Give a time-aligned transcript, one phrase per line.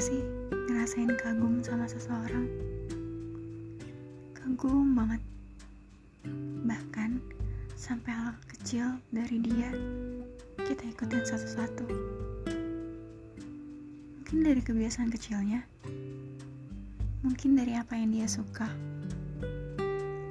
[0.00, 0.24] sih
[0.72, 2.48] ngerasain kagum sama seseorang?
[4.32, 5.20] Kagum banget.
[6.64, 7.20] Bahkan
[7.76, 9.68] sampai hal kecil dari dia,
[10.56, 11.84] kita ikutin satu-satu.
[14.16, 15.68] Mungkin dari kebiasaan kecilnya,
[17.20, 18.72] mungkin dari apa yang dia suka,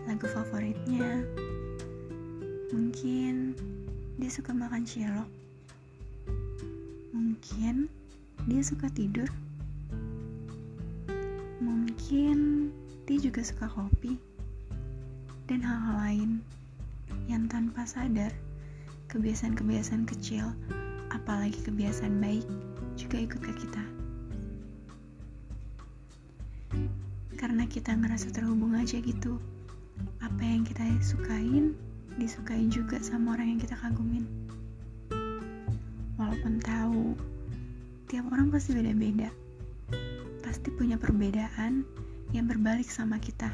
[0.10, 1.22] lagu favoritnya,
[2.74, 3.54] mungkin
[4.18, 5.30] dia suka makan cilok,
[7.14, 7.86] mungkin
[8.50, 9.30] dia suka tidur
[12.10, 12.74] Mungkin
[13.06, 14.18] dia juga suka kopi
[15.46, 16.32] dan hal-hal lain
[17.30, 18.34] yang tanpa sadar
[19.14, 20.50] kebiasaan-kebiasaan kecil,
[21.14, 22.42] apalagi kebiasaan baik,
[22.98, 23.84] juga ikut ke kita.
[27.38, 29.38] Karena kita ngerasa terhubung aja gitu.
[30.18, 31.78] Apa yang kita sukain,
[32.18, 34.26] disukain juga sama orang yang kita kagumin.
[36.18, 37.14] Walaupun tahu,
[38.10, 39.30] tiap orang pasti beda-beda
[40.50, 41.86] pasti punya perbedaan
[42.34, 43.54] yang berbalik sama kita.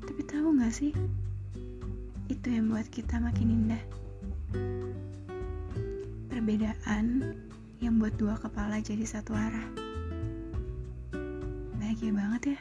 [0.00, 0.96] Tapi tahu gak sih?
[2.32, 3.84] Itu yang buat kita makin indah.
[6.32, 7.36] Perbedaan
[7.84, 9.68] yang buat dua kepala jadi satu arah.
[11.76, 12.58] Bahagia banget ya.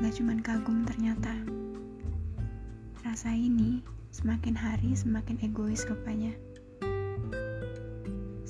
[0.00, 1.36] Gak cuman kagum ternyata.
[3.04, 3.84] Rasa ini
[4.16, 6.32] semakin hari semakin egois rupanya.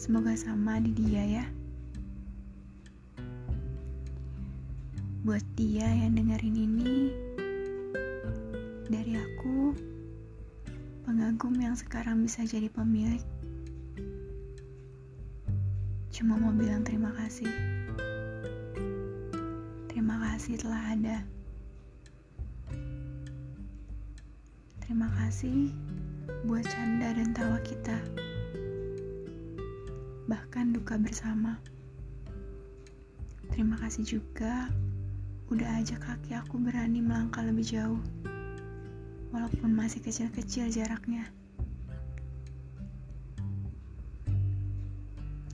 [0.06, 1.44] Semoga sama di dia ya.
[5.26, 7.10] Buat dia yang dengerin ini,
[8.86, 9.74] dari aku,
[11.02, 13.18] pengagum yang sekarang bisa jadi pemilik.
[16.14, 17.50] Cuma mau bilang terima kasih.
[19.91, 21.18] Terima kasih telah ada.
[24.86, 25.74] Terima kasih
[26.46, 28.25] buat canda dan tawa kita.
[30.26, 31.54] Bahkan duka bersama.
[33.54, 34.66] Terima kasih juga
[35.47, 38.03] udah ajak kaki aku berani melangkah lebih jauh.
[39.31, 41.31] Walaupun masih kecil-kecil jaraknya.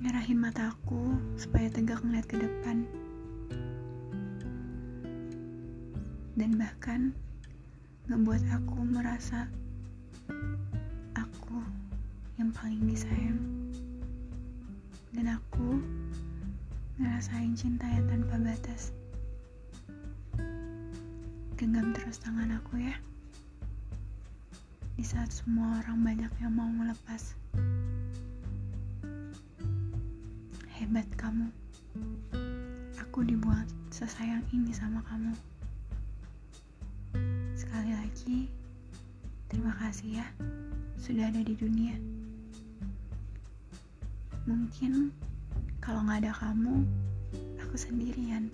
[0.01, 2.89] Ngerahin mataku supaya tegak melihat ke depan.
[6.33, 7.13] Dan bahkan
[8.09, 9.47] ngebuat aku merasa
[11.13, 11.61] aku
[12.41, 13.62] yang paling disayang.
[15.13, 15.81] Dan aku
[16.97, 18.97] ngerasain cinta yang tanpa batas
[21.63, 22.91] genggam terus tangan aku ya.
[24.99, 27.39] Di saat semua orang banyak yang mau melepas.
[30.75, 31.55] Hebat kamu.
[32.99, 35.39] Aku dibuat sesayang ini sama kamu.
[37.55, 38.51] Sekali lagi,
[39.47, 40.27] terima kasih ya
[40.99, 41.95] sudah ada di dunia.
[44.53, 45.09] Mungkin
[45.81, 46.85] kalau nggak ada kamu,
[47.57, 48.53] aku sendirian.